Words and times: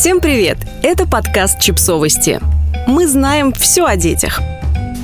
Всем 0.00 0.22
привет! 0.22 0.56
Это 0.82 1.06
подкаст 1.06 1.60
«Чипсовости». 1.60 2.40
Мы 2.86 3.06
знаем 3.06 3.52
все 3.52 3.84
о 3.84 3.96
детях. 3.96 4.40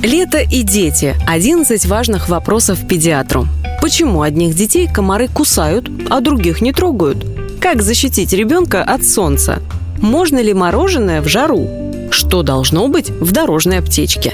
Лето 0.01 0.39
и 0.39 0.63
дети– 0.63 1.13
11 1.27 1.85
важных 1.85 2.29
вопросов 2.29 2.87
педиатру. 2.87 3.47
Почему 3.79 4.23
одних 4.23 4.55
детей 4.55 4.89
комары 4.91 5.27
кусают, 5.27 5.87
а 6.09 6.19
других 6.19 6.61
не 6.61 6.73
трогают? 6.73 7.23
Как 7.61 7.83
защитить 7.83 8.33
ребенка 8.33 8.81
от 8.81 9.05
солнца? 9.05 9.61
Можно 10.01 10.39
ли 10.39 10.55
мороженое 10.55 11.21
в 11.21 11.27
жару? 11.27 11.69
Что 12.09 12.41
должно 12.41 12.87
быть 12.87 13.11
в 13.11 13.31
дорожной 13.31 13.77
аптечке? 13.77 14.33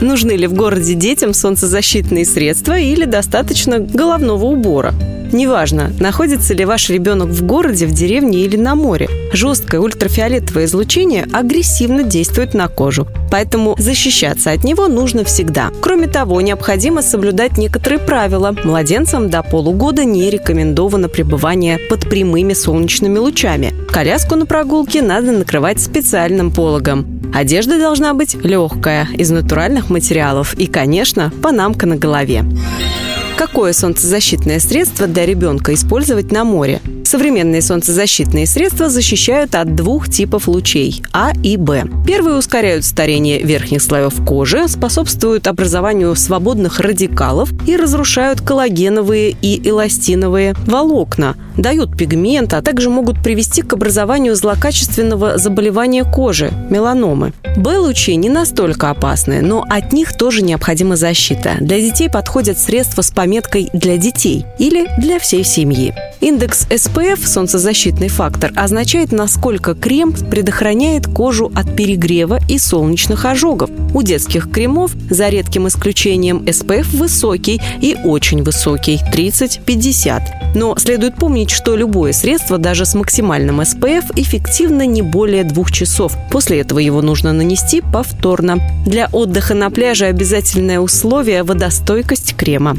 Нужны 0.00 0.32
ли 0.32 0.46
в 0.46 0.54
городе 0.54 0.94
детям 0.94 1.34
солнцезащитные 1.34 2.24
средства 2.24 2.78
или 2.78 3.04
достаточно 3.04 3.80
головного 3.80 4.46
убора? 4.46 4.94
Неважно, 5.32 5.90
находится 5.98 6.52
ли 6.52 6.64
ваш 6.66 6.90
ребенок 6.90 7.28
в 7.28 7.44
городе, 7.44 7.86
в 7.86 7.92
деревне 7.92 8.44
или 8.44 8.56
на 8.56 8.74
море, 8.74 9.08
жесткое 9.32 9.80
ультрафиолетовое 9.80 10.66
излучение 10.66 11.26
агрессивно 11.32 12.02
действует 12.02 12.52
на 12.52 12.68
кожу, 12.68 13.08
поэтому 13.30 13.74
защищаться 13.78 14.50
от 14.50 14.62
него 14.62 14.88
нужно 14.88 15.24
всегда. 15.24 15.70
Кроме 15.80 16.06
того, 16.06 16.40
необходимо 16.42 17.00
соблюдать 17.02 17.56
некоторые 17.56 17.98
правила. 17.98 18.54
Младенцам 18.64 19.30
до 19.30 19.42
полугода 19.42 20.04
не 20.04 20.28
рекомендовано 20.28 21.08
пребывание 21.08 21.78
под 21.78 22.08
прямыми 22.08 22.52
солнечными 22.52 23.18
лучами. 23.18 23.72
Коляску 23.90 24.36
на 24.36 24.44
прогулке 24.44 25.00
надо 25.00 25.32
накрывать 25.32 25.80
специальным 25.80 26.52
пологом. 26.52 27.22
Одежда 27.34 27.78
должна 27.78 28.12
быть 28.12 28.34
легкая, 28.34 29.08
из 29.14 29.30
натуральных 29.30 29.88
материалов 29.88 30.52
и, 30.54 30.66
конечно, 30.66 31.32
панамка 31.42 31.86
на 31.86 31.96
голове. 31.96 32.44
Какое 33.36 33.72
солнцезащитное 33.72 34.60
средство 34.60 35.06
для 35.06 35.26
ребенка 35.26 35.74
использовать 35.74 36.30
на 36.30 36.44
море? 36.44 36.80
Современные 37.12 37.60
солнцезащитные 37.60 38.46
средства 38.46 38.88
защищают 38.88 39.54
от 39.54 39.74
двух 39.74 40.08
типов 40.08 40.48
лучей– 40.48 41.02
А 41.12 41.34
и 41.42 41.58
Б. 41.58 41.84
Первые 42.06 42.38
ускоряют 42.38 42.86
старение 42.86 43.42
верхних 43.42 43.82
слоев 43.82 44.14
кожи, 44.24 44.66
способствуют 44.66 45.46
образованию 45.46 46.16
свободных 46.16 46.80
радикалов 46.80 47.50
и 47.68 47.76
разрушают 47.76 48.40
коллагеновые 48.40 49.36
и 49.42 49.60
эластиновые 49.68 50.54
волокна, 50.64 51.36
дают 51.58 51.98
пигмент, 51.98 52.54
а 52.54 52.62
также 52.62 52.88
могут 52.88 53.22
привести 53.22 53.60
к 53.60 53.74
образованию 53.74 54.34
злокачественного 54.34 55.36
заболевания 55.36 56.04
кожи– 56.04 56.50
меланомы. 56.70 57.34
Б-лучи 57.58 58.16
не 58.16 58.30
настолько 58.30 58.88
опасны, 58.88 59.42
но 59.42 59.66
от 59.68 59.92
них 59.92 60.16
тоже 60.16 60.40
необходима 60.40 60.96
защита. 60.96 61.56
Для 61.60 61.78
детей 61.78 62.08
подходят 62.08 62.58
средства 62.58 63.02
с 63.02 63.10
пометкой 63.10 63.68
«для 63.74 63.98
детей» 63.98 64.46
или 64.58 64.88
«для 64.98 65.18
всей 65.18 65.44
семьи». 65.44 65.92
Индекс 66.20 66.66
SPF, 67.02 67.26
солнцезащитный 67.26 68.08
фактор, 68.08 68.52
означает, 68.54 69.10
насколько 69.10 69.74
крем 69.74 70.12
предохраняет 70.12 71.06
кожу 71.06 71.50
от 71.54 71.74
перегрева 71.74 72.38
и 72.48 72.58
солнечных 72.58 73.24
ожогов. 73.24 73.70
У 73.92 74.02
детских 74.02 74.50
кремов, 74.50 74.92
за 75.10 75.28
редким 75.28 75.66
исключением, 75.66 76.38
SPF 76.44 76.96
высокий 76.96 77.60
и 77.80 77.96
очень 78.04 78.44
высокий– 78.44 79.00
30-50. 79.12 80.54
Но 80.54 80.76
следует 80.76 81.16
помнить, 81.16 81.50
что 81.50 81.74
любое 81.74 82.12
средство, 82.12 82.56
даже 82.56 82.86
с 82.86 82.94
максимальным 82.94 83.60
SPF, 83.60 84.12
эффективно 84.14 84.86
не 84.86 85.02
более 85.02 85.42
двух 85.42 85.72
часов. 85.72 86.16
После 86.30 86.60
этого 86.60 86.78
его 86.78 87.02
нужно 87.02 87.32
нанести 87.32 87.80
повторно. 87.80 88.58
Для 88.86 89.08
отдыха 89.10 89.54
на 89.54 89.70
пляже 89.70 90.06
обязательное 90.06 90.78
условие– 90.78 91.42
водостойкость 91.44 92.36
крема. 92.36 92.76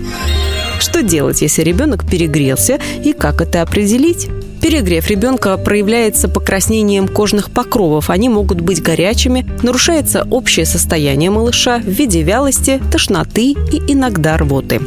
Что 0.83 1.01
делать, 1.01 1.41
если 1.41 1.61
ребенок 1.61 2.05
перегрелся 2.05 2.77
и 3.05 3.13
как 3.13 3.39
это 3.39 3.61
определить? 3.61 4.27
Перегрев 4.61 5.07
ребенка 5.09 5.55
проявляется 5.55 6.27
покраснением 6.27 7.07
кожных 7.07 7.51
покровов. 7.51 8.09
Они 8.09 8.27
могут 8.27 8.59
быть 8.59 8.83
горячими, 8.83 9.45
нарушается 9.63 10.27
общее 10.29 10.65
состояние 10.65 11.29
малыша 11.29 11.77
в 11.77 11.87
виде 11.87 12.21
вялости, 12.21 12.81
тошноты 12.91 13.51
и 13.51 13.81
иногда 13.87 14.35
рвоты. 14.35 14.81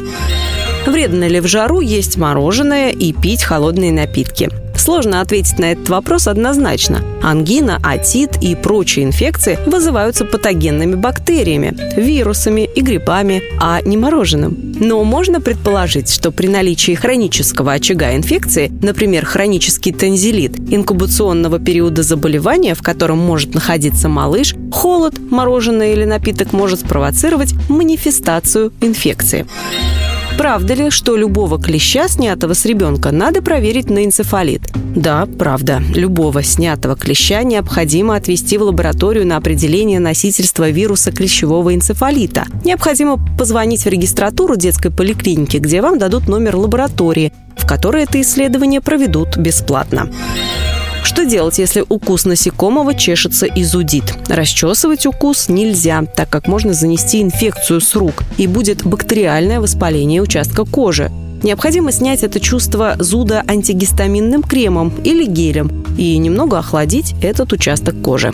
Вредно 0.87 1.27
ли 1.27 1.41
в 1.41 1.47
жару 1.47 1.81
есть 1.81 2.15
мороженое 2.15 2.91
и 2.91 3.11
пить 3.11 3.43
холодные 3.43 3.91
напитки? 3.91 4.49
Сложно 4.77 5.19
ответить 5.19 5.59
на 5.59 5.73
этот 5.73 5.89
вопрос 5.89 6.27
однозначно. 6.27 7.01
Ангина, 7.21 7.77
отит 7.83 8.41
и 8.41 8.55
прочие 8.55 9.03
инфекции 9.03 9.59
вызываются 9.65 10.23
патогенными 10.23 10.95
бактериями, 10.95 11.75
вирусами 11.97 12.69
и 12.73 12.79
грибами, 12.79 13.43
а 13.59 13.81
не 13.81 13.97
мороженым. 13.97 14.75
Но 14.79 15.03
можно 15.03 15.41
предположить, 15.41 16.09
что 16.09 16.31
при 16.31 16.47
наличии 16.47 16.93
хронического 16.93 17.73
очага 17.73 18.15
инфекции, 18.15 18.71
например, 18.81 19.25
хронический 19.25 19.91
танзелит, 19.91 20.57
инкубационного 20.71 21.59
периода 21.59 22.01
заболевания, 22.01 22.75
в 22.75 22.81
котором 22.81 23.17
может 23.17 23.53
находиться 23.53 24.07
малыш, 24.07 24.55
холод, 24.71 25.19
мороженое 25.19 25.91
или 25.91 26.05
напиток 26.05 26.53
может 26.53 26.79
спровоцировать 26.79 27.53
манифестацию 27.67 28.71
инфекции. 28.79 29.45
Правда 30.37 30.75
ли, 30.75 30.91
что 30.91 31.17
любого 31.17 31.59
клеща, 31.59 32.07
снятого 32.07 32.53
с 32.53 32.63
ребенка, 32.65 33.11
надо 33.11 33.41
проверить 33.41 33.89
на 33.89 34.05
энцефалит? 34.05 34.61
Да, 34.95 35.27
правда. 35.39 35.81
Любого 35.95 36.43
снятого 36.43 36.95
клеща 36.95 37.41
необходимо 37.41 38.15
отвести 38.15 38.59
в 38.59 38.61
лабораторию 38.61 39.25
на 39.25 39.37
определение 39.37 39.99
носительства 39.99 40.69
вируса 40.69 41.11
клещевого 41.11 41.73
энцефалита. 41.73 42.45
Необходимо 42.63 43.17
позвонить 43.37 43.83
в 43.83 43.89
регистратуру 43.89 44.55
детской 44.55 44.91
поликлиники, 44.91 45.57
где 45.57 45.81
вам 45.81 45.97
дадут 45.97 46.27
номер 46.27 46.55
лаборатории, 46.57 47.33
в 47.57 47.65
которой 47.65 48.03
это 48.03 48.21
исследование 48.21 48.79
проведут 48.79 49.37
бесплатно. 49.37 50.07
Что 51.07 51.25
делать, 51.25 51.57
если 51.57 51.85
укус 51.87 52.25
насекомого 52.25 52.93
чешется 52.93 53.45
и 53.45 53.63
зудит? 53.63 54.13
Расчесывать 54.27 55.05
укус 55.05 55.47
нельзя, 55.47 56.03
так 56.03 56.27
как 56.27 56.49
можно 56.49 56.73
занести 56.73 57.21
инфекцию 57.21 57.79
с 57.79 57.95
рук 57.95 58.23
и 58.37 58.45
будет 58.45 58.83
бактериальное 58.85 59.61
воспаление 59.61 60.21
участка 60.21 60.65
кожи. 60.65 61.09
Необходимо 61.43 61.93
снять 61.93 62.23
это 62.23 62.41
чувство 62.41 62.97
зуда 62.99 63.41
антигистаминным 63.47 64.43
кремом 64.43 64.91
или 65.05 65.25
гелем 65.25 65.85
и 65.97 66.17
немного 66.17 66.59
охладить 66.59 67.15
этот 67.21 67.53
участок 67.53 68.01
кожи. 68.01 68.33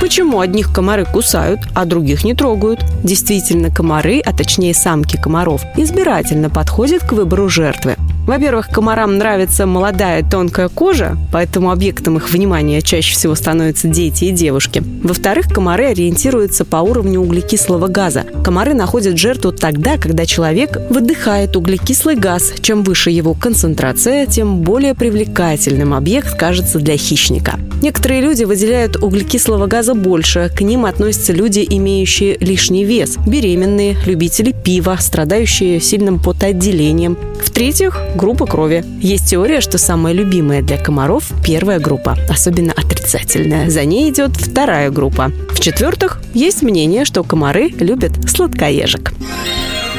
Почему 0.00 0.40
одних 0.40 0.72
комары 0.72 1.04
кусают, 1.04 1.60
а 1.74 1.84
других 1.84 2.24
не 2.24 2.32
трогают? 2.32 2.80
Действительно, 3.02 3.70
комары, 3.70 4.20
а 4.24 4.32
точнее 4.32 4.72
самки 4.72 5.18
комаров, 5.18 5.62
избирательно 5.76 6.48
подходят 6.48 7.04
к 7.04 7.12
выбору 7.12 7.50
жертвы. 7.50 7.96
Во-первых, 8.26 8.68
комарам 8.68 9.18
нравится 9.18 9.66
молодая 9.66 10.22
тонкая 10.22 10.68
кожа, 10.68 11.16
поэтому 11.30 11.70
объектом 11.70 12.16
их 12.16 12.30
внимания 12.30 12.80
чаще 12.80 13.12
всего 13.12 13.34
становятся 13.34 13.86
дети 13.86 14.24
и 14.24 14.30
девушки. 14.30 14.82
Во-вторых, 15.02 15.52
комары 15.52 15.86
ориентируются 15.86 16.64
по 16.64 16.78
уровню 16.78 17.20
углекислого 17.20 17.88
газа. 17.88 18.24
Комары 18.42 18.72
находят 18.72 19.18
жертву 19.18 19.52
тогда, 19.52 19.98
когда 19.98 20.24
человек 20.24 20.78
выдыхает 20.88 21.54
углекислый 21.54 22.16
газ. 22.16 22.54
Чем 22.62 22.82
выше 22.82 23.10
его 23.10 23.34
концентрация, 23.34 24.26
тем 24.26 24.62
более 24.62 24.94
привлекательным 24.94 25.92
объект 25.92 26.34
кажется 26.38 26.78
для 26.78 26.96
хищника. 26.96 27.58
Некоторые 27.82 28.22
люди 28.22 28.44
выделяют 28.44 28.96
углекислого 28.96 29.66
газа 29.66 29.94
больше. 29.94 30.50
К 30.56 30.62
ним 30.62 30.86
относятся 30.86 31.34
люди, 31.34 31.66
имеющие 31.68 32.38
лишний 32.38 32.84
вес, 32.84 33.18
беременные, 33.26 33.96
любители 34.06 34.52
пива, 34.52 34.96
страдающие 34.98 35.78
сильным 35.80 36.18
потоотделением. 36.18 37.18
В-третьих, 37.44 37.96
группа 38.16 38.46
крови. 38.46 38.84
Есть 39.00 39.30
теория, 39.30 39.60
что 39.60 39.78
самая 39.78 40.12
любимая 40.14 40.62
для 40.62 40.76
комаров– 40.76 41.30
первая 41.44 41.78
группа, 41.78 42.16
особенно 42.28 42.72
отрицательная. 42.72 43.70
За 43.70 43.84
ней 43.84 44.10
идет 44.10 44.32
вторая 44.36 44.90
группа. 44.90 45.30
В-четвертых, 45.50 46.20
есть 46.32 46.62
мнение, 46.62 47.04
что 47.04 47.22
комары 47.22 47.68
любят 47.68 48.12
сладкоежек. 48.28 49.12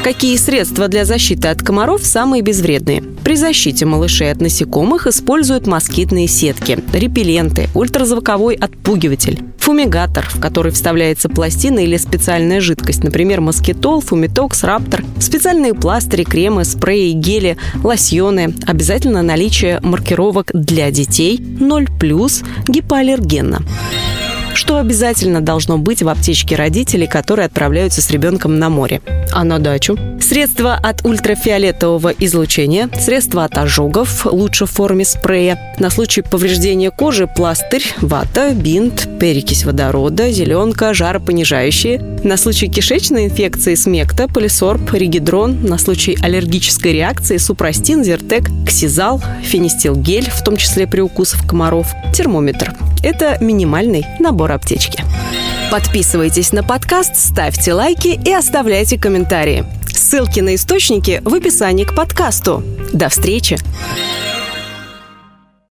Какие 0.02 0.36
средства 0.36 0.88
для 0.88 1.04
защиты 1.04 1.48
от 1.48 1.62
комаров 1.62 2.04
самые 2.04 2.42
безвредные? 2.42 3.02
При 3.24 3.34
защите 3.34 3.84
малышей 3.86 4.30
от 4.30 4.40
насекомых 4.40 5.06
используют 5.06 5.66
москитные 5.66 6.28
сетки, 6.28 6.78
репелленты, 6.92 7.68
ультразвуковой 7.74 8.54
отпугиватель, 8.54 9.42
фумигатор, 9.58 10.24
в 10.28 10.40
который 10.40 10.70
вставляется 10.70 11.28
пластина 11.28 11.80
или 11.80 11.96
специальная 11.96 12.60
жидкость, 12.60 13.02
например, 13.02 13.40
москитол, 13.40 14.00
фумитокс, 14.00 14.62
раптор, 14.62 15.04
специальные 15.18 15.74
пластыри, 15.74 16.22
кремы, 16.22 16.64
спреи, 16.64 17.10
гели, 17.10 17.56
лосьоны, 17.82 18.54
обязательно 18.64 19.22
наличие 19.22 19.80
маркировок 19.82 20.52
для 20.54 20.92
детей 20.92 21.38
0+, 21.38 22.44
гипоаллергенно. 22.68 23.62
Что 24.56 24.78
обязательно 24.78 25.42
должно 25.42 25.76
быть 25.76 26.02
в 26.02 26.08
аптечке 26.08 26.56
родителей, 26.56 27.06
которые 27.06 27.44
отправляются 27.44 28.00
с 28.00 28.10
ребенком 28.10 28.58
на 28.58 28.70
море? 28.70 29.02
А 29.30 29.44
на 29.44 29.58
дачу? 29.58 29.98
Средства 30.18 30.80
от 30.82 31.04
ультрафиолетового 31.04 32.08
излучения, 32.18 32.88
средства 32.98 33.44
от 33.44 33.58
ожогов, 33.58 34.24
лучше 34.24 34.64
в 34.64 34.70
форме 34.70 35.04
спрея. 35.04 35.74
На 35.78 35.90
случай 35.90 36.22
повреждения 36.22 36.90
кожи 36.90 37.26
пластырь, 37.26 37.84
вата, 38.00 38.54
бинт, 38.54 39.06
перекись 39.20 39.64
водорода, 39.66 40.30
зеленка, 40.30 40.94
жаропонижающие. 40.94 41.98
На 42.24 42.38
случай 42.38 42.68
кишечной 42.68 43.26
инфекции 43.26 43.74
смекта, 43.74 44.26
полисорб, 44.26 44.90
ригидрон. 44.94 45.64
На 45.64 45.76
случай 45.76 46.16
аллергической 46.22 46.94
реакции 46.94 47.36
супрастин, 47.36 48.02
зертек, 48.02 48.48
ксизал, 48.66 49.22
фенистилгель, 49.42 50.30
в 50.30 50.42
том 50.42 50.56
числе 50.56 50.86
при 50.86 51.02
укусах 51.02 51.46
комаров, 51.46 51.92
термометр. 52.14 52.74
Это 53.02 53.36
минимальный 53.40 54.04
набор 54.20 54.52
аптечки. 54.52 55.04
Подписывайтесь 55.70 56.52
на 56.52 56.62
подкаст, 56.62 57.16
ставьте 57.16 57.72
лайки 57.72 58.18
и 58.24 58.32
оставляйте 58.32 58.98
комментарии. 58.98 59.64
Ссылки 59.86 60.40
на 60.40 60.54
источники 60.54 61.20
в 61.24 61.34
описании 61.34 61.84
к 61.84 61.94
подкасту. 61.94 62.62
До 62.92 63.08
встречи! 63.08 63.58